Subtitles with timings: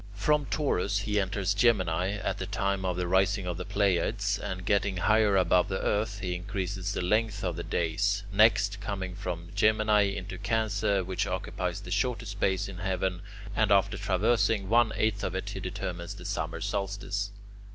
[0.15, 4.65] From Taurus he enters Gemini at the time of the rising of the Pleiades, and,
[4.65, 8.23] getting higher above the earth, he increases the length of the days.
[8.33, 13.21] Next, coming from Gemini into Cancer, which occupies the shortest space in heaven,
[13.55, 17.29] and after traversing one eighth of it, he determines the summer solstice.